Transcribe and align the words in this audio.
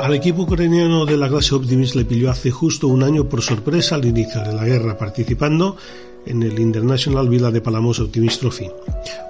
Al 0.00 0.14
equipo 0.14 0.42
ucraniano 0.42 1.04
de 1.04 1.16
la 1.18 1.28
clase 1.28 1.54
Optimist 1.54 1.94
le 1.94 2.04
pilló 2.04 2.30
hace 2.30 2.50
justo 2.50 2.88
un 2.88 3.02
año 3.02 3.28
por 3.28 3.42
sorpresa 3.42 3.96
al 3.96 4.06
inicio 4.06 4.40
de 4.42 4.54
la 4.54 4.64
guerra 4.64 4.96
participando 4.96 5.76
en 6.24 6.42
el 6.42 6.58
International 6.58 7.28
Villa 7.28 7.50
de 7.50 7.60
Palamos 7.60 8.00
Optimist 8.00 8.40
Trophy. 8.40 8.70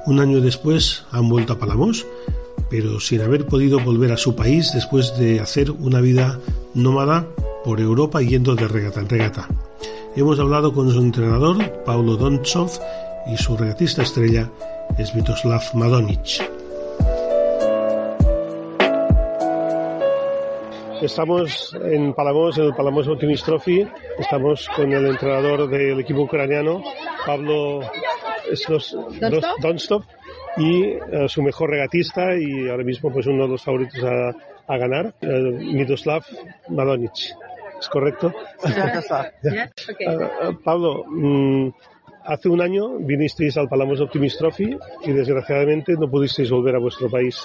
Un 0.07 0.21
año 0.21 0.41
después 0.41 1.05
han 1.11 1.29
vuelto 1.29 1.55
a 1.55 1.59
Palamos, 1.59 2.07
pero 2.71 3.01
sin 3.01 3.21
haber 3.23 3.47
podido 3.47 3.79
volver 3.81 4.13
a 4.13 4.17
su 4.17 4.35
país 4.35 4.73
después 4.75 5.17
de 5.19 5.41
hacer 5.41 5.71
una 5.71 6.01
vida 6.01 6.39
nómada 6.75 7.27
por 7.65 7.81
Europa 7.81 8.21
yendo 8.23 8.55
de 8.55 8.69
regata 8.69 9.01
en 9.01 9.09
regata. 9.09 9.49
Hemos 10.17 10.39
hablado 10.41 10.73
con 10.73 10.91
su 10.91 10.99
entrenador, 10.99 11.83
Paulo 11.85 12.17
Dontsov, 12.17 12.71
y 13.27 13.37
su 13.37 13.57
regatista 13.57 14.03
estrella, 14.03 14.51
Svitoslav 14.99 15.63
Madonic. 15.75 16.43
Estamos 21.01 21.77
en 21.81 22.13
Palamos, 22.15 22.59
en 22.59 22.65
el 22.65 22.75
Palamos 22.75 23.07
Optimist 23.07 23.45
Trophy. 23.45 23.87
Estamos 24.19 24.69
con 24.75 24.93
el 24.93 25.07
entrenador 25.07 25.69
del 25.69 26.01
equipo 26.01 26.23
ucraniano, 26.23 26.83
Pablo 27.25 27.81
Donstov, 29.61 30.03
y 30.57 30.85
eh, 30.85 31.29
su 31.29 31.43
mejor 31.43 31.71
regatista 31.71 32.35
y 32.37 32.69
ahora 32.69 32.85
mismo 32.85 33.13
pues 33.13 33.27
uno 33.27 33.45
de 33.45 33.49
los 33.51 33.63
favoritos 33.63 34.03
a, 34.05 34.33
a 34.67 34.77
ganar, 34.77 35.15
eh, 35.21 35.29
Miroslav 35.29 36.25
Madonic. 36.69 37.13
¿Es 37.81 37.89
correcto? 37.89 38.33
Eh, 40.01 40.57
Pablo, 40.65 41.05
mm, 41.07 41.71
hace 42.25 42.49
un 42.49 42.61
año 42.61 42.99
vinisteis 42.99 43.57
al 43.57 43.69
Palamos 43.69 44.01
Optimist 44.01 44.39
Trophy 44.39 44.77
y 45.05 45.13
desgraciadamente 45.13 45.95
no 45.99 46.11
pudisteis 46.11 46.51
volver 46.51 46.77
a 46.77 46.79
vuestro 46.79 47.09
país. 47.09 47.41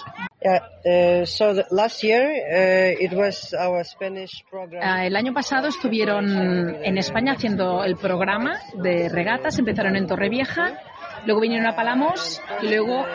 el 5.06 5.16
año 5.16 5.34
pasado 5.34 5.68
estuvieron 5.68 6.76
en 6.84 6.98
España 6.98 7.34
haciendo 7.34 7.84
el 7.84 7.96
programa 7.96 8.60
de 8.82 9.08
regatas, 9.10 9.58
empezaron 9.60 9.96
en 9.96 10.08
Torrevieja 10.08 10.80
Luego 11.26 11.42
vinieron 11.42 11.68
a 11.68 11.76
Palamos 11.76 12.42
y 12.62 12.68
luego 12.68 13.06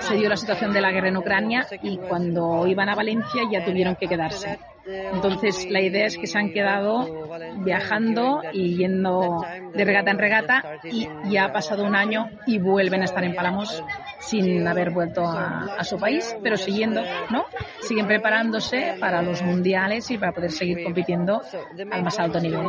se 0.00 0.16
dio 0.16 0.28
la 0.28 0.36
situación 0.36 0.72
de 0.72 0.80
la 0.80 0.90
guerra 0.90 1.08
en 1.08 1.16
Ucrania 1.16 1.66
y 1.82 1.98
cuando 1.98 2.66
iban 2.66 2.88
a 2.88 2.94
Valencia 2.94 3.42
ya 3.50 3.64
tuvieron 3.64 3.96
que 3.96 4.06
quedarse. 4.06 4.58
Entonces 4.86 5.70
la 5.70 5.82
idea 5.82 6.06
es 6.06 6.16
que 6.16 6.26
se 6.26 6.38
han 6.38 6.50
quedado 6.50 7.28
viajando 7.58 8.40
y 8.52 8.76
yendo 8.76 9.44
de 9.74 9.84
regata 9.84 10.10
en 10.10 10.18
regata 10.18 10.62
y 10.84 11.08
ya 11.28 11.44
ha 11.44 11.52
pasado 11.52 11.84
un 11.84 11.94
año 11.94 12.30
y 12.46 12.58
vuelven 12.58 13.02
a 13.02 13.04
estar 13.04 13.22
en 13.22 13.34
Palamos 13.34 13.82
sin 14.18 14.66
haber 14.66 14.90
vuelto 14.90 15.26
a, 15.26 15.84
su 15.84 15.98
país, 15.98 16.36
pero 16.42 16.56
siguiendo, 16.56 17.02
¿no? 17.30 17.44
Siguen 17.80 18.06
preparándose 18.06 18.94
para 18.98 19.22
los 19.22 19.42
mundiales 19.42 20.10
y 20.10 20.18
para 20.18 20.32
poder 20.32 20.50
seguir 20.50 20.82
compitiendo 20.82 21.42
al 21.90 22.02
más 22.02 22.18
alto 22.18 22.40
nivel. 22.40 22.66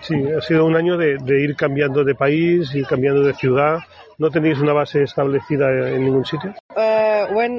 Sí, 0.00 0.14
ha 0.36 0.40
sido 0.40 0.64
un 0.64 0.76
año 0.76 0.96
de, 0.96 1.16
ir 1.40 1.56
cambiando 1.56 2.04
de 2.04 2.14
país, 2.14 2.74
ir 2.74 2.86
cambiando 2.86 3.22
de 3.22 3.34
ciudad. 3.34 3.78
¿No 4.18 4.30
tenéis 4.30 4.58
una 4.60 4.72
base 4.72 5.02
establecida 5.02 5.68
en 5.90 6.02
ningún 6.04 6.24
sitio? 6.24 6.54
Uh, 6.74 6.78
uh, 6.78 7.50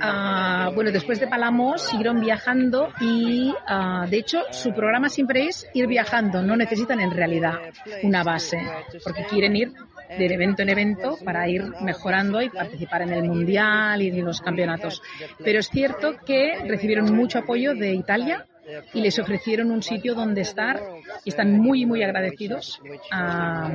ah, 0.00 0.70
bueno, 0.74 0.90
después 0.90 1.20
de 1.20 1.28
Palamos 1.28 1.82
siguieron 1.82 2.20
viajando 2.20 2.88
y, 3.00 3.54
ah, 3.68 4.06
de 4.10 4.16
hecho, 4.16 4.40
su 4.50 4.72
programa 4.72 5.08
siempre 5.08 5.46
es 5.46 5.68
ir 5.74 5.86
viajando. 5.86 6.42
No 6.42 6.56
necesitan 6.56 7.00
en 7.00 7.12
realidad 7.12 7.54
una 8.02 8.24
base, 8.24 8.58
porque 9.04 9.24
quieren 9.26 9.54
ir 9.54 9.72
de 10.18 10.26
evento 10.26 10.62
en 10.62 10.70
evento 10.70 11.16
para 11.24 11.48
ir 11.48 11.62
mejorando 11.82 12.42
y 12.42 12.50
participar 12.50 13.02
en 13.02 13.12
el 13.12 13.22
mundial 13.24 14.02
y 14.02 14.08
en 14.08 14.24
los 14.24 14.40
campeonatos. 14.40 15.02
Pero 15.44 15.60
es 15.60 15.68
cierto 15.68 16.16
que 16.26 16.56
recibieron 16.66 17.14
mucho 17.14 17.38
apoyo 17.38 17.74
de 17.74 17.94
Italia 17.94 18.46
y 18.94 19.00
les 19.00 19.18
ofrecieron 19.18 19.70
un 19.70 19.82
sitio 19.82 20.14
donde 20.14 20.42
estar 20.42 20.80
y 21.24 21.30
están 21.30 21.52
muy, 21.52 21.86
muy 21.86 22.02
agradecidos 22.02 22.80
a, 23.10 23.70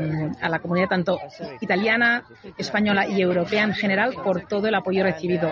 la 0.47 0.59
comunidad 0.59 0.89
tanto 0.89 1.19
italiana, 1.61 2.23
española 2.57 3.07
y 3.07 3.21
europea 3.21 3.63
en 3.63 3.73
general 3.73 4.13
por 4.23 4.47
todo 4.47 4.67
el 4.67 4.75
apoyo 4.75 5.03
recibido. 5.03 5.51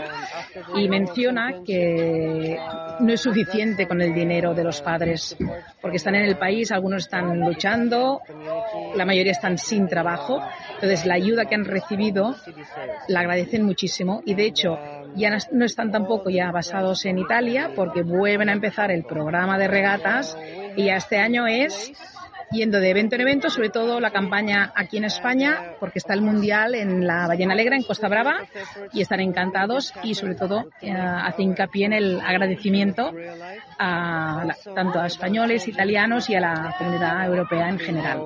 Y 0.75 0.87
menciona 0.87 1.63
que 1.65 2.57
no 2.99 3.13
es 3.13 3.21
suficiente 3.21 3.87
con 3.87 4.01
el 4.01 4.13
dinero 4.13 4.53
de 4.53 4.63
los 4.63 4.81
padres, 4.81 5.35
porque 5.81 5.97
están 5.97 6.15
en 6.15 6.25
el 6.25 6.37
país, 6.37 6.71
algunos 6.71 7.03
están 7.03 7.39
luchando, 7.39 8.21
la 8.95 9.05
mayoría 9.05 9.31
están 9.31 9.57
sin 9.57 9.87
trabajo. 9.87 10.41
Entonces, 10.75 11.05
la 11.05 11.15
ayuda 11.15 11.45
que 11.45 11.55
han 11.55 11.65
recibido 11.65 12.35
la 13.07 13.21
agradecen 13.21 13.63
muchísimo 13.63 14.21
y, 14.25 14.33
de 14.35 14.45
hecho, 14.45 14.77
ya 15.15 15.37
no 15.51 15.65
están 15.65 15.91
tampoco 15.91 16.29
ya 16.29 16.51
basados 16.51 17.05
en 17.05 17.19
Italia 17.19 17.71
porque 17.75 18.03
vuelven 18.03 18.49
a 18.49 18.53
empezar 18.53 18.91
el 18.91 19.03
programa 19.03 19.57
de 19.57 19.67
regatas 19.67 20.37
y 20.75 20.85
ya 20.85 20.95
este 20.95 21.17
año 21.17 21.47
es 21.47 21.93
yendo 22.53 22.79
de 22.79 22.89
evento 22.89 23.15
en 23.15 23.21
evento, 23.21 23.49
sobre 23.49 23.69
todo 23.69 23.99
la 23.99 24.11
campaña 24.11 24.71
aquí 24.75 24.97
en 24.97 25.05
España, 25.05 25.75
porque 25.79 25.99
está 25.99 26.13
el 26.13 26.21
Mundial 26.21 26.75
en 26.75 27.05
la 27.05 27.27
Ballena 27.27 27.53
Alegra, 27.53 27.75
en 27.75 27.83
Costa 27.83 28.07
Brava, 28.07 28.41
y 28.93 29.01
están 29.01 29.19
encantados 29.19 29.93
y 30.03 30.13
sobre 30.13 30.35
todo 30.35 30.69
eh, 30.81 30.91
hace 30.91 31.41
hincapié 31.41 31.87
en 31.87 31.93
el 31.93 32.21
agradecimiento 32.21 33.11
a 33.79 34.45
tanto 34.75 34.99
a 34.99 35.07
españoles, 35.07 35.67
italianos 35.67 36.29
y 36.29 36.35
a 36.35 36.41
la 36.41 36.75
comunidad 36.77 37.25
europea 37.25 37.69
en 37.69 37.79
general. 37.79 38.21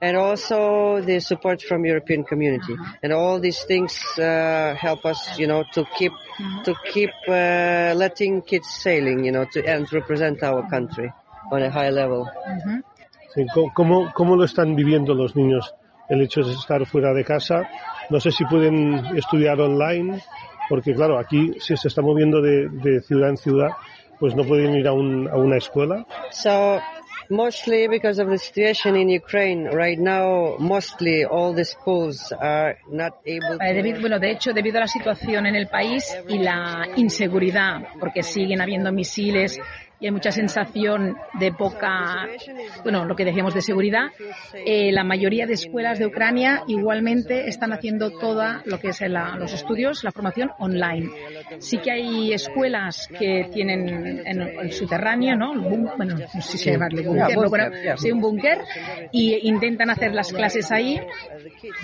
And 0.00 0.16
also 0.16 1.00
the 1.00 1.20
support 1.20 1.62
from 1.62 1.84
European 1.84 2.24
community. 2.24 2.74
Uh-huh. 2.74 2.92
And 3.02 3.12
all 3.12 3.40
these 3.40 3.62
things 3.64 3.98
uh, 4.18 4.74
help 4.78 5.04
us, 5.04 5.38
you 5.38 5.46
know, 5.46 5.64
to 5.72 5.84
keep 5.96 6.12
uh-huh. 6.12 6.64
to 6.64 6.74
keep 6.92 7.10
uh, 7.28 7.94
letting 7.96 8.42
kids 8.42 8.68
sailing, 8.68 9.24
you 9.24 9.32
know, 9.32 9.44
to 9.52 9.64
and 9.66 9.90
represent 9.92 10.42
our 10.42 10.68
country 10.68 11.12
on 11.50 11.62
a 11.62 11.70
high 11.70 11.90
level. 11.90 12.28
Uh-huh. 12.28 12.82
Sí, 13.34 13.44
¿cómo, 13.74 14.12
¿Cómo 14.14 14.36
lo 14.36 14.44
están 14.44 14.76
viviendo 14.76 15.12
los 15.12 15.34
niños 15.34 15.74
el 16.08 16.20
hecho 16.22 16.42
de 16.42 16.52
estar 16.52 16.86
fuera 16.86 17.12
de 17.12 17.24
casa? 17.24 17.68
No 18.08 18.20
sé 18.20 18.30
si 18.30 18.44
pueden 18.44 19.16
estudiar 19.16 19.60
online, 19.60 20.22
porque 20.68 20.94
claro, 20.94 21.18
aquí 21.18 21.54
si 21.58 21.76
se 21.76 21.88
está 21.88 22.00
moviendo 22.00 22.40
de, 22.40 22.68
de 22.68 23.00
ciudad 23.00 23.30
en 23.30 23.36
ciudad, 23.36 23.70
pues 24.20 24.36
no 24.36 24.44
pueden 24.44 24.76
ir 24.76 24.86
a, 24.86 24.92
un, 24.92 25.28
a 25.28 25.36
una 25.36 25.56
escuela. 25.56 26.06
So 26.30 26.80
Mostly 27.30 27.88
because 27.88 28.18
of 28.18 28.28
the 28.28 28.38
situation 28.38 28.96
in 28.96 29.08
Ukraine. 29.08 29.66
Right 29.66 29.98
now, 29.98 30.56
mostly 30.58 31.24
all 31.24 31.52
the 31.52 31.64
schools 31.64 32.32
are 32.32 32.78
not 32.90 33.20
able 33.26 33.54
eh, 33.60 33.68
to... 33.68 33.74
Debido, 33.74 34.00
bueno, 34.00 34.18
de 34.18 34.30
hecho, 34.30 34.52
debido 34.52 34.78
a 34.78 34.80
la 34.80 34.88
situación 34.88 35.46
en 35.46 35.56
el 35.56 35.68
país 35.68 36.16
y 36.28 36.38
la 36.38 36.88
inseguridad, 36.96 37.88
porque 37.98 38.22
siguen 38.22 38.60
habiendo 38.60 38.92
misiles 38.92 39.58
y 40.00 40.06
hay 40.06 40.12
mucha 40.12 40.32
sensación 40.32 41.16
de 41.38 41.52
poca, 41.52 42.26
bueno, 42.82 43.04
lo 43.04 43.14
que 43.16 43.24
decíamos 43.24 43.54
de 43.54 43.62
seguridad. 43.62 44.08
Eh, 44.54 44.92
la 44.92 45.04
mayoría 45.04 45.46
de 45.46 45.54
escuelas 45.54 45.98
de 45.98 46.06
Ucrania 46.06 46.62
igualmente 46.66 47.48
están 47.48 47.72
haciendo 47.72 48.10
toda 48.10 48.62
lo 48.64 48.78
que 48.78 48.88
es 48.88 49.00
los 49.38 49.52
estudios, 49.52 50.04
la 50.04 50.12
formación 50.12 50.50
online. 50.58 51.10
Sí 51.58 51.78
que 51.78 51.90
hay 51.90 52.32
escuelas 52.32 53.08
que 53.18 53.48
tienen 53.52 54.22
en 54.26 54.42
el 54.42 54.72
subterráneo, 54.72 55.36
¿no? 55.36 55.54
Bueno, 55.96 56.16
no 56.16 56.42
sé 56.42 56.58
si 56.58 56.70
llamarle 56.70 57.02
búnker, 57.02 57.36
bueno, 57.48 57.66
sí, 57.96 58.10
un 58.10 58.20
búnker, 58.20 58.58
y 59.12 59.48
intentan 59.48 59.90
hacer 59.90 60.12
las 60.12 60.32
clases 60.32 60.70
ahí, 60.70 61.00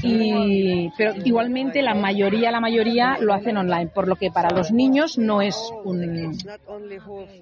y, 0.02 0.90
pero 0.96 1.14
igualmente 1.24 1.82
la 1.82 1.94
mayoría, 1.94 2.50
la 2.50 2.60
mayoría 2.60 3.18
lo 3.20 3.34
hacen 3.34 3.56
online, 3.56 3.88
por 3.88 4.08
lo 4.08 4.16
que 4.16 4.30
para 4.30 4.50
los 4.50 4.72
niños 4.72 5.18
no 5.18 5.42
es 5.42 5.56
un, 5.84 6.36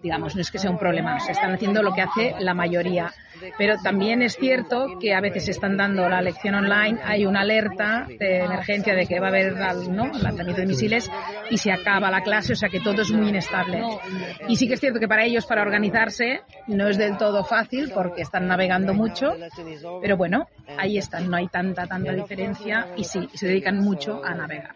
digamos, 0.03 0.35
no 0.35 0.41
es 0.41 0.51
que 0.51 0.59
sea 0.59 0.68
sea 0.69 0.71
un 0.71 0.79
problema. 0.79 1.17
O 1.17 1.21
sea, 1.21 1.33
están 1.33 1.53
haciendo 1.53 1.83
lo 1.83 1.93
que 1.93 2.03
hace 2.03 2.35
la 2.41 2.55
mayoría. 2.55 3.13
Pero 3.57 3.77
también 3.83 4.23
es 4.23 4.37
cierto 4.37 4.99
que 5.01 5.15
a 5.15 5.21
veces 5.21 5.49
están 5.49 5.77
dando 5.77 6.09
la 6.09 6.21
lección 6.21 6.55
online, 6.55 6.99
hay 7.05 7.25
una 7.25 7.43
alerta 7.43 8.07
de 8.07 8.39
emergencia 8.39 8.95
de 8.95 9.07
que 9.07 9.21
va 9.21 9.27
a 9.27 9.31
haber 9.31 9.55
¿no? 9.89 10.07
lanzamiento 10.07 10.61
de 10.61 10.67
misiles 10.67 11.11
y 11.51 11.59
se 11.59 11.71
acaba 11.71 12.11
la 12.11 12.23
clase, 12.23 12.55
o 12.55 12.57
sea 12.57 12.69
que 12.69 12.81
todo 12.81 13.03
es 13.03 13.13
muy 13.13 13.29
inestable. 13.29 13.83
Y 14.49 14.57
sí 14.57 14.67
que 14.67 14.75
es 14.75 14.81
cierto 14.81 14.99
que 14.99 15.09
para 15.09 15.25
ellos, 15.25 15.47
para 15.47 15.63
organizarse, 15.63 16.41
no 16.67 16.89
es 16.89 16.99
del 16.99 17.17
todo 17.17 17.45
fácil 17.45 17.93
porque 17.95 18.23
están 18.23 18.49
navegando 18.49 18.93
mucho, 18.93 19.35
pero 20.03 20.17
bueno, 20.17 20.49
ahí 20.77 20.99
están, 20.99 21.31
no 21.31 21.37
hay 21.37 21.47
tanta, 21.49 21.87
tanta 21.87 22.13
diferencia 22.13 22.89
y 22.97 23.05
sí, 23.05 23.29
se 23.35 23.47
dedican 23.47 23.79
mucho 23.79 24.21
a 24.25 24.35
navegar. 24.35 24.75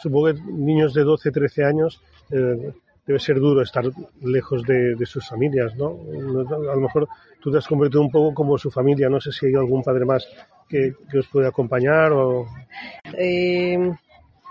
Supongo 0.00 0.26
que 0.26 0.40
niños 0.42 0.94
de 0.94 1.02
12, 1.02 1.30
13 1.30 1.64
años 1.64 2.00
eh, 2.30 2.72
debe 3.06 3.18
ser 3.20 3.36
duro 3.36 3.62
estar 3.62 3.84
lejos 4.20 4.62
de, 4.64 5.06
sus 5.06 5.28
familias, 5.28 5.74
¿no? 5.76 5.98
A 6.70 6.74
lo 6.74 6.80
mejor 6.80 7.08
tú 7.40 7.52
te 7.52 7.58
has 7.58 7.66
convertido 7.66 8.02
un 8.02 8.10
poco 8.10 8.34
como 8.34 8.58
su 8.58 8.70
familia, 8.70 9.08
no 9.08 9.20
sé 9.20 9.30
si 9.30 9.46
hay 9.46 9.54
algún 9.54 9.82
padre 9.82 10.04
más 10.04 10.26
que, 10.68 10.92
os 11.16 11.26
puede 11.28 11.46
acompañar 11.46 12.12
o... 12.12 12.46
Um, 13.18 13.96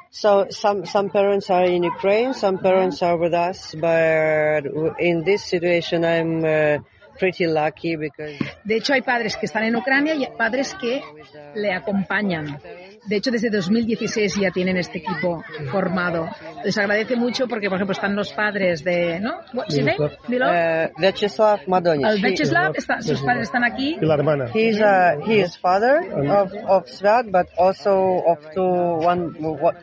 so 0.10 0.48
some 0.50 0.86
some 0.86 1.10
parents 1.10 1.50
are 1.50 1.66
in 1.66 1.84
Ukraine, 1.84 2.34
some 2.34 2.58
parents 2.58 3.04
are 3.04 3.18
with 3.18 3.34
us, 3.34 3.76
but 3.76 4.66
in 4.98 5.24
this 5.26 5.44
situation 5.44 6.06
I'm 6.06 6.46
uh, 6.46 6.80
pretty 7.20 7.48
lucky 7.48 7.98
because. 7.98 8.38
De 8.64 8.78
hecho, 8.78 8.94
hay 8.94 9.02
padres 9.02 9.36
que 9.36 9.46
están 9.46 9.66
en 9.66 9.76
Ucrania 9.76 10.16
y 10.16 10.26
padres 10.38 10.74
que 10.76 11.02
le 11.56 11.74
acompañan. 11.74 12.58
De 13.08 13.18
hecho, 13.18 13.32
desde 13.32 13.50
2016 13.50 14.36
ya 14.42 14.52
tienen 14.52 14.78
este 14.78 15.00
equipo 15.00 15.44
formado. 15.72 16.28
Les 16.64 16.78
agradece 16.78 17.16
mucho 17.16 17.48
porque, 17.48 17.70
por 17.70 17.78
ejemplo, 17.78 17.94
están 17.94 18.16
los 18.16 18.32
padres 18.34 18.84
de, 18.84 19.20
¿no? 19.20 19.36
What's 19.54 19.76
his 19.76 19.86
name? 19.86 19.98
Uh, 20.00 21.00
Vyacheslav 21.00 21.68
Madonich. 21.68 22.08
El 22.08 22.22
Vyacheslav, 22.22 22.74
está, 22.76 23.02
sus 23.02 23.22
padres 23.22 23.44
están 23.44 23.64
aquí. 23.64 23.98
Y 24.02 24.06
la 24.06 24.16
hermana. 24.16 24.46
He's 24.54 24.80
uh, 24.80 25.22
he 25.26 25.42
is 25.42 25.58
father 25.58 26.00
of 26.30 26.52
of 26.68 26.88
Svat, 26.88 27.32
but 27.32 27.48
also 27.58 28.24
of 28.26 28.40
two 28.54 29.06
one 29.06 29.34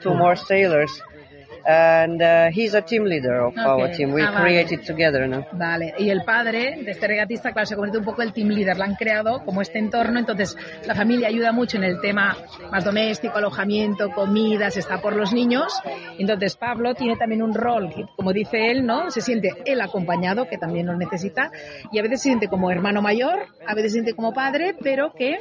two 0.02 0.14
more 0.14 0.36
sailors 0.36 0.90
and 1.64 2.22
uh, 2.22 2.50
he's 2.50 2.74
a 2.74 2.82
team 2.82 3.04
leader 3.04 3.40
of 3.40 3.52
okay. 3.52 3.62
our 3.62 3.88
team. 3.94 4.12
We 4.12 4.22
ah, 4.22 4.40
created 4.40 4.80
vale. 4.80 4.86
together, 4.86 5.28
¿no? 5.28 5.46
Vale. 5.52 5.94
Y 5.98 6.10
el 6.10 6.22
padre 6.24 6.82
de 6.82 6.90
este 6.90 7.06
regatista, 7.06 7.52
claro, 7.52 7.66
se 7.66 7.74
convierte 7.74 7.98
un 7.98 8.04
poco 8.04 8.22
el 8.22 8.32
team 8.32 8.48
leader. 8.48 8.76
Lo 8.76 8.84
han 8.84 8.94
creado 8.94 9.44
como 9.44 9.62
este 9.62 9.78
entorno, 9.78 10.18
entonces 10.18 10.56
la 10.86 10.94
familia 10.94 11.28
ayuda 11.28 11.52
mucho 11.52 11.76
en 11.76 11.84
el 11.84 12.00
tema 12.00 12.36
más 12.70 12.84
doméstico, 12.84 13.38
alojamiento, 13.38 14.10
comidas, 14.10 14.76
está 14.76 15.00
por 15.00 15.14
los 15.14 15.32
niños. 15.32 15.80
Entonces 16.18 16.56
Pablo 16.56 16.94
tiene 16.94 17.16
también 17.16 17.42
un 17.42 17.54
rol, 17.54 17.92
como 18.16 18.32
dice 18.32 18.70
él, 18.70 18.86
¿no? 18.86 19.10
Se 19.10 19.20
siente 19.20 19.54
él 19.64 19.80
acompañado, 19.80 20.48
que 20.48 20.58
también 20.58 20.86
lo 20.86 20.96
necesita, 20.96 21.50
y 21.90 21.98
a 21.98 22.02
veces 22.02 22.22
se 22.22 22.28
siente 22.28 22.48
como 22.48 22.70
hermano 22.70 23.02
mayor, 23.02 23.46
a 23.66 23.74
veces 23.74 23.92
se 23.92 23.96
siente 23.96 24.14
como 24.14 24.32
padre, 24.32 24.74
pero 24.80 25.12
que 25.12 25.38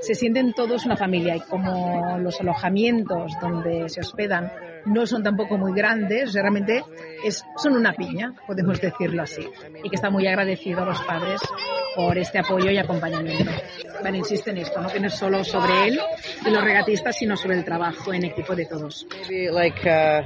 se 0.00 0.14
sienten 0.14 0.52
todos 0.52 0.84
una 0.86 0.96
familia 0.96 1.36
y 1.36 1.40
como 1.40 2.18
los 2.18 2.40
alojamientos 2.40 3.32
donde 3.40 3.88
se 3.88 4.00
hospedan 4.00 4.50
no 4.86 5.06
son 5.06 5.22
tampoco 5.22 5.56
muy 5.56 5.72
grandes, 5.72 6.32
realmente 6.32 6.82
es, 7.24 7.44
son 7.56 7.76
una 7.76 7.92
piña, 7.92 8.32
podemos 8.46 8.80
decirlo 8.80 9.22
así, 9.22 9.48
y 9.82 9.88
que 9.88 9.96
está 9.96 10.10
muy 10.10 10.26
agradecido 10.26 10.82
a 10.82 10.86
los 10.86 11.00
padres 11.02 11.40
por 11.94 12.18
este 12.18 12.38
apoyo 12.38 12.70
y 12.70 12.78
acompañamiento. 12.78 13.50
Insiste 14.12 14.50
en 14.50 14.58
esto, 14.58 14.80
no 14.80 15.10
solo 15.10 15.44
sobre 15.44 15.88
él 15.88 16.00
y 16.44 16.50
los 16.50 16.62
regatistas, 16.62 17.16
sino 17.16 17.36
sobre 17.36 17.56
el 17.56 17.64
trabajo 17.64 18.12
en 18.12 18.24
equipo 18.24 18.54
de 18.54 18.66
todos. 18.66 19.06
Uh, 19.30 20.22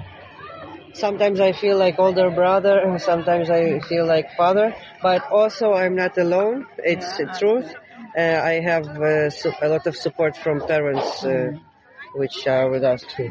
sometimes 0.95 1.41
I 1.41 1.53
feel 1.53 1.79
like 1.79 1.99
older 1.99 2.31
brother, 2.31 2.79
and 2.79 3.01
sometimes 3.01 3.51
I 3.51 3.81
feel 3.81 4.07
like 4.07 4.29
father, 4.37 4.75
but 5.03 5.23
also 5.31 5.75
I'm 5.75 5.95
not 5.95 6.19
alone. 6.19 6.67
It's 6.79 7.17
the 7.17 7.27
truth. 7.39 7.73
Uh, 8.17 8.21
I 8.21 8.61
have 8.61 8.87
uh, 8.89 9.31
a 9.63 9.69
lot 9.69 9.87
of 9.87 9.97
support 9.97 10.37
from 10.37 10.61
parents. 10.67 11.25
Uh, 11.25 11.53
too. 13.17 13.29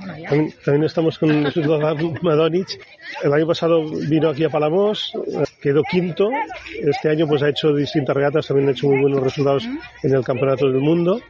También, 0.63 0.83
estamos 0.83 1.17
con 1.17 1.43
Madonic. 2.21 2.79
El 3.23 3.33
año 3.33 3.47
pasado 3.47 3.83
vino 4.07 4.29
aquí 4.29 4.43
a 4.43 4.49
Palamos, 4.49 5.11
quedó 5.61 5.83
quinto. 5.83 6.29
Este 6.79 7.09
año 7.09 7.27
pues 7.27 7.43
ha 7.43 7.49
hecho 7.49 7.73
distintas 7.73 8.15
regatas, 8.15 8.47
también 8.47 8.69
ha 8.69 8.71
hecho 8.71 8.87
muy 8.87 9.01
buenos 9.01 9.21
resultados 9.21 9.65
en 10.03 10.13
el 10.13 10.23
Campeonato 10.23 10.67
del 10.67 10.81
Mundo 10.81 11.21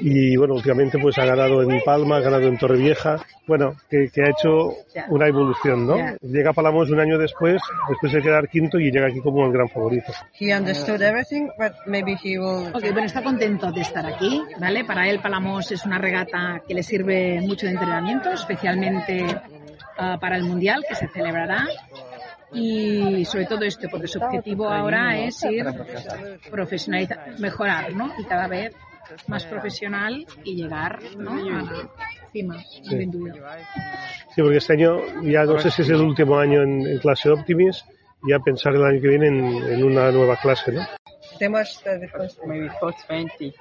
y 0.00 0.36
bueno, 0.36 0.54
últimamente 0.54 0.98
pues 0.98 1.18
ha 1.18 1.24
ganado 1.24 1.62
en 1.62 1.80
Palma, 1.84 2.16
ha 2.16 2.20
ganado 2.20 2.46
en 2.46 2.58
Torrevieja, 2.58 3.16
bueno, 3.46 3.74
que, 3.88 4.08
que 4.12 4.22
ha 4.22 4.30
hecho 4.30 4.74
una 5.08 5.28
evolución, 5.28 5.86
¿no? 5.86 5.96
Llega 6.22 6.50
a 6.50 6.52
Palamos 6.52 6.90
un 6.90 7.00
año 7.00 7.18
después, 7.18 7.60
después 7.88 8.12
de 8.12 8.22
quedar 8.22 8.48
quinto 8.48 8.78
y 8.78 8.90
llega 8.90 9.06
aquí 9.08 9.20
como 9.20 9.44
el 9.46 9.52
gran 9.52 9.68
favorito. 9.68 10.12
He 10.38 10.54
understood 10.54 11.00
everything, 11.02 11.48
but 11.58 11.72
maybe 11.86 12.16
he 12.22 12.38
will... 12.38 12.68
Ok, 12.74 12.82
bueno, 12.92 13.04
está 13.04 13.22
contento 13.22 13.72
de 13.72 13.80
estar 13.80 14.06
aquí, 14.06 14.42
¿vale? 14.60 14.84
Para 14.84 15.08
él 15.08 15.20
Palamos 15.20 15.70
es 15.72 15.84
una 15.86 15.98
regata 15.98 16.62
que 16.66 16.74
le 16.74 16.82
sirve 16.82 17.40
mucho 17.40 17.66
de 17.66 17.72
entrenamiento, 17.72 18.30
especialmente 18.30 19.24
uh, 19.24 20.18
para 20.18 20.36
el 20.36 20.44
Mundial 20.44 20.84
que 20.88 20.94
se 20.94 21.08
celebrará 21.08 21.66
y 22.52 23.24
sobre 23.24 23.46
todo 23.46 23.64
esto, 23.64 23.88
porque 23.90 24.06
su 24.06 24.18
objetivo 24.18 24.68
ahora 24.68 25.18
es 25.18 25.42
ir 25.44 25.66
profesionalizar, 26.50 27.38
mejorar, 27.38 27.92
¿no? 27.92 28.12
Y 28.18 28.24
cada 28.24 28.46
vez 28.46 28.72
más 29.26 29.44
profesional 29.44 30.26
y 30.44 30.56
llegar 30.56 31.00
¿no? 31.16 31.32
a 31.32 31.62
la 31.62 31.90
cima, 32.32 32.62
sí. 32.62 32.82
sin 32.84 33.10
duda. 33.10 33.34
Sí, 34.34 34.42
porque 34.42 34.58
este 34.58 34.74
año 34.74 34.98
ya 35.22 35.44
no 35.44 35.58
sé 35.58 35.70
si 35.70 35.82
es 35.82 35.88
el 35.90 36.00
último 36.00 36.38
año 36.38 36.62
en, 36.62 36.86
en 36.86 36.98
clase 36.98 37.30
Optimis, 37.30 37.84
ya 38.28 38.38
pensar 38.38 38.74
el 38.74 38.84
año 38.84 39.00
que 39.00 39.08
viene 39.08 39.28
en, 39.28 39.44
en 39.72 39.84
una 39.84 40.10
nueva 40.10 40.36
clase, 40.36 40.72
¿no? 40.72 40.86
Temas 41.38 41.82
de 41.84 42.10
maybe 42.46 42.70
420. 42.80 43.54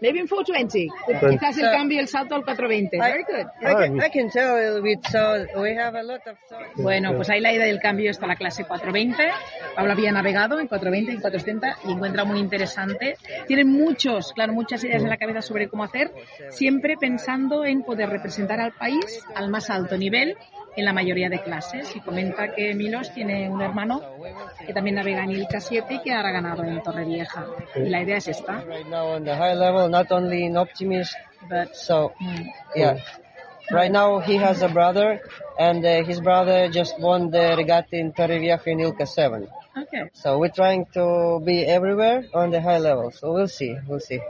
Maybe 0.00 0.20
in 0.20 0.28
420. 0.28 0.88
Quizás 1.30 1.58
el 1.58 1.70
cambio, 1.70 2.00
el 2.00 2.08
salto 2.08 2.34
al 2.34 2.44
420. 2.44 2.98
Very 2.98 3.24
good. 3.24 3.46
I, 3.60 3.74
can, 3.74 4.00
I 4.00 4.10
can 4.10 4.30
tell 4.30 4.54
a 4.54 4.60
little 4.60 4.82
bit, 4.82 5.04
so 5.10 5.60
we 5.60 5.76
have 5.76 5.98
a 5.98 6.02
lot 6.02 6.20
of 6.26 6.36
Bueno, 6.76 7.14
pues 7.14 7.28
ahí 7.30 7.40
la 7.40 7.52
idea 7.52 7.66
del 7.66 7.80
cambio 7.80 8.10
está 8.10 8.26
la 8.26 8.36
clase 8.36 8.64
420. 8.64 9.30
Pablo 9.74 9.92
había 9.92 10.12
navegado 10.12 10.60
en 10.60 10.68
420 10.68 11.12
y 11.12 11.20
470 11.20 11.78
y 11.88 11.92
encuentra 11.92 12.24
muy 12.24 12.38
interesante. 12.38 13.16
Tienen 13.46 13.68
muchos, 13.68 14.32
claro, 14.32 14.52
muchas 14.52 14.82
ideas 14.84 15.02
en 15.02 15.08
la 15.08 15.16
cabeza 15.16 15.42
sobre 15.42 15.68
cómo 15.68 15.84
hacer, 15.84 16.12
siempre 16.50 16.96
pensando 16.96 17.64
en 17.64 17.82
poder 17.82 18.08
representar 18.08 18.60
al 18.60 18.72
país 18.72 19.24
al 19.34 19.48
más 19.48 19.70
alto 19.70 19.96
nivel 19.96 20.36
en 20.78 20.84
la 20.84 20.92
mayoría 20.92 21.28
de 21.28 21.40
clases. 21.40 21.94
Y 21.94 22.00
comenta 22.00 22.52
que 22.52 22.74
Milos 22.74 23.12
tiene 23.12 23.50
un 23.50 23.60
hermano 23.60 24.00
que 24.64 24.72
también 24.72 24.96
navega 24.96 25.24
en 25.24 25.32
Ilka 25.32 25.60
7 25.60 25.94
y 25.94 26.02
que 26.02 26.12
ahora 26.12 26.28
ha 26.28 26.32
ganado 26.32 26.64
en 26.64 26.82
Torrevieja. 26.82 27.46
Y 27.76 27.88
la 27.88 28.02
idea 28.02 28.16
es 28.16 28.28
esta. 28.28 28.62
not 29.88 30.12
only 30.12 30.44
in 30.44 30.56
Optimist, 30.56 31.14
but 31.48 31.74
so 31.74 32.12
yeah. 32.74 32.96
Right 33.70 33.92
now 33.92 34.20
he 34.20 34.36
has 34.36 34.62
a 34.62 34.68
brother, 34.68 35.20
and 35.58 35.84
uh, 35.84 36.02
his 36.02 36.20
brother 36.20 36.70
just 36.70 36.98
won 36.98 37.30
the 37.30 37.54
regatta 37.54 37.96
in 37.96 38.12
Torrevieja 38.12 38.66
in 38.66 38.80
Ilka 38.80 39.04
7. 39.04 39.46
Okay. 39.76 40.10
So 40.14 40.38
we're 40.38 40.48
trying 40.54 40.86
to 40.94 41.40
be 41.44 41.66
everywhere 41.66 42.24
on 42.32 42.50
the 42.50 42.60
high 42.60 42.78
level. 42.78 43.10
So 43.10 43.34
we'll 43.34 43.48
see, 43.48 43.76
we'll 43.86 44.00
see. 44.00 44.20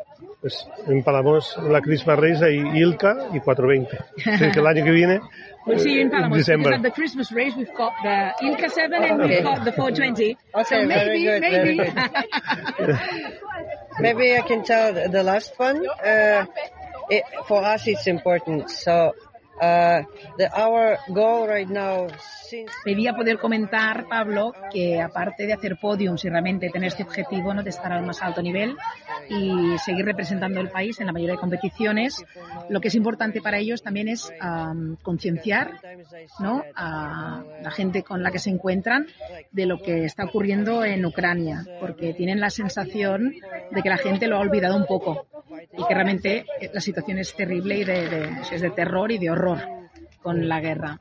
Pues 0.41 0.69
empalamos 0.87 1.57
la 1.63 1.81
Christmas 1.81 2.19
Race 2.19 2.53
y 2.53 2.79
Ilka 2.79 3.29
y 3.33 3.41
420. 3.41 3.99
Así 4.27 4.51
que 4.53 4.61
el 4.61 4.67
año 4.67 4.85
que 4.85 4.91
viene 4.91 5.21
We'll 5.67 5.79
see 5.79 5.93
you 5.93 6.01
in 6.03 6.11
Palamos. 6.11 6.37
December. 6.37 6.71
Because 6.71 6.79
at 6.79 6.83
the 6.83 6.91
Christmas 6.91 7.33
race, 7.33 7.55
we've 7.55 7.75
got 7.75 7.93
the 8.03 8.33
Ilka 8.43 8.71
7 8.71 9.05
and 9.05 9.19
we've 9.19 9.43
got 9.43 9.65
the 9.65 9.73
420. 9.73 10.39
Okay, 10.55 10.65
so 10.65 10.85
maybe, 10.87 11.25
good, 11.25 11.43
maybe. 11.43 11.79
maybe 14.01 14.37
I 14.37 14.43
can 14.43 14.65
tell 14.65 14.93
the 14.95 15.23
last 15.23 15.59
one. 15.59 15.87
Uh, 15.87 16.47
it, 17.11 17.25
for 17.47 17.63
us, 17.65 17.87
it's 17.87 18.07
important. 18.07 18.71
So 18.71 19.15
Uh, 19.61 20.05
poder 23.17 23.39
comentar, 23.39 24.07
Pablo, 24.09 24.53
que 24.71 25.01
aparte 25.01 25.47
de 25.47 25.53
hacer 25.53 25.77
podiums 25.81 26.25
y 26.25 26.29
realmente 26.29 26.71
tener 26.71 26.89
este 26.89 27.03
objetivo 27.03 27.53
¿no? 27.53 27.63
de 27.63 27.71
estar 27.71 27.93
al 27.93 28.07
más 28.07 28.23
alto 28.23 28.41
nivel 28.41 28.77
y 29.29 29.77
seguir 29.79 30.05
representando 30.05 30.61
el 30.61 30.71
país 30.71 31.01
en 31.01 31.07
la 31.07 31.13
mayoría 31.13 31.35
de 31.35 31.41
competiciones, 31.41 32.25
lo 32.69 32.81
que 32.81 32.89
es 32.89 32.95
importante 32.95 33.43
para 33.43 33.59
ellos 33.59 33.83
también 33.83 34.09
es 34.09 34.33
concienciar 35.03 35.81
¿no? 36.39 36.63
a 36.75 37.43
la 37.63 37.71
gente 37.71 38.03
con 38.03 38.23
la 38.23 38.31
que 38.31 38.39
se 38.39 38.51
encuentran 38.51 39.07
de 39.51 39.67
lo 39.67 39.83
que 39.83 40.05
está 40.05 40.25
ocurriendo 40.25 40.85
en 40.85 41.05
Ucrania, 41.05 41.65
porque 41.81 42.15
tienen 42.15 42.41
la 42.41 42.51
sensación 42.51 43.35
de 43.71 43.83
que 43.83 43.89
la 43.89 43.99
gente 43.99 44.29
lo 44.29 44.37
ha 44.37 44.41
olvidado 44.41 44.77
un 44.77 44.87
poco 44.87 45.27
y 45.79 45.87
que 45.87 45.95
realmente 45.95 46.45
la 46.73 46.81
situación 46.81 47.19
es 47.19 47.35
terrible 47.35 47.79
y 47.79 47.85
de, 47.85 48.31
es 48.51 48.61
de 48.61 48.71
terror 48.71 49.11
y 49.13 49.19
de 49.19 49.31
horror 49.31 49.79
con 50.23 50.49
la 50.49 50.61
guerra. 50.61 51.01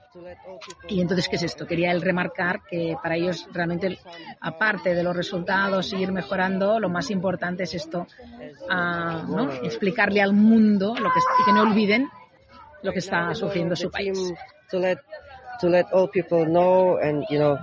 Y 0.88 1.02
entonces, 1.02 1.28
¿qué 1.28 1.36
es 1.38 1.44
esto? 1.44 1.66
Quería 1.66 1.92
él 1.92 2.02
remarcar 2.02 2.62
que 2.70 2.96
para 3.02 3.16
ellos 3.16 3.48
realmente, 3.52 3.98
aparte 4.40 4.94
de 4.94 5.04
los 5.04 5.16
resultados, 5.16 5.90
seguir 5.90 6.12
mejorando, 6.12 6.80
lo 6.80 6.90
más 6.90 7.10
importante 7.10 7.64
es 7.64 7.74
esto, 7.74 8.08
uh, 8.70 9.28
¿no? 9.28 9.52
explicarle 9.64 10.22
al 10.22 10.34
mundo 10.34 10.94
lo 10.96 11.12
que 11.12 11.20
y 11.42 11.46
que 11.46 11.54
no 11.54 11.64
olviden 11.64 12.10
lo 12.84 12.94
que 12.94 13.00
está 13.00 13.34
sufriendo 13.34 13.76
su 13.76 13.90
país. 13.90 14.34
To 15.60 15.70
let 15.70 15.88
all 15.92 16.08
people 16.08 16.46
know 16.46 17.00
and, 17.02 17.26
you 17.32 17.40
know, 17.40 17.58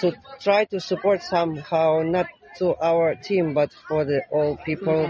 to 0.00 0.10
try 0.38 0.64
to 0.66 0.80
support 0.80 1.20
somehow, 1.20 2.02
not 2.02 2.26
to 2.58 2.74
our 2.80 3.14
team, 3.14 3.54
but 3.54 3.70
for 3.88 4.04
the 4.04 4.22
all 4.30 4.56
people 4.64 5.08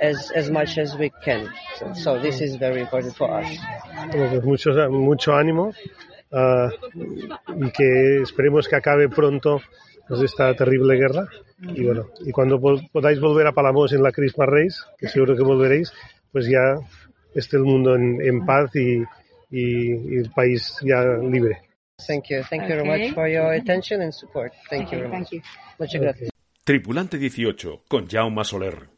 as, 0.00 0.30
as 0.34 0.50
much 0.50 0.78
as 0.78 0.96
we 0.96 1.10
can. 1.24 1.48
So, 1.78 1.92
so 1.94 2.18
this 2.18 2.40
is 2.40 2.56
very 2.56 2.80
important 2.80 3.16
for 3.16 3.30
us. 3.30 3.58
Bueno, 4.10 4.30
pues 4.30 4.44
mucho, 4.44 4.90
mucho 4.90 5.34
ánimo 5.34 5.72
uh, 6.32 6.68
y 7.56 7.70
que 7.70 8.22
esperemos 8.22 8.68
que 8.68 8.76
acabe 8.76 9.08
pronto 9.08 9.60
pues, 10.08 10.22
esta 10.22 10.54
terrible 10.54 10.96
guerra. 10.96 11.28
Y 11.60 11.84
bueno, 11.84 12.08
y 12.20 12.32
cuando 12.32 12.60
podáis 12.60 13.20
volver 13.20 13.46
a 13.46 13.52
Palamos 13.52 13.92
en 13.92 14.02
la 14.02 14.12
Christmas 14.12 14.48
Race, 14.48 14.78
que 14.98 15.08
seguro 15.08 15.36
que 15.36 15.42
volveréis, 15.42 15.92
pues 16.32 16.48
ya 16.48 16.78
esté 17.34 17.56
el 17.58 17.64
mundo 17.64 17.94
en, 17.94 18.20
en 18.20 18.46
paz 18.46 18.74
y, 18.74 19.02
y, 19.50 20.14
y, 20.14 20.16
el 20.16 20.30
país 20.30 20.76
ya 20.82 21.04
libre. 21.04 21.60
Thank 22.06 22.30
you. 22.30 22.42
Thank 22.48 22.62
okay. 22.62 22.76
you 22.76 22.82
very 22.82 23.04
much 23.04 23.14
for 23.14 23.28
your 23.28 23.52
attention 23.52 24.00
and 24.00 24.12
support. 24.12 24.52
Thank 24.70 24.86
okay, 24.86 24.96
you 24.96 25.02
very 25.04 25.18
much. 25.18 25.30
Thank 25.30 25.32
you. 25.32 25.42
Muchas 25.78 26.00
gracias. 26.00 26.39
Tripulante 26.62 27.16
18 27.16 27.84
con 27.88 28.06
Jaume 28.06 28.44
Soler. 28.44 28.86